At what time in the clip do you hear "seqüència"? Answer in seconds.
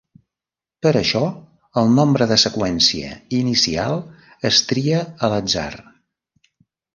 2.43-3.11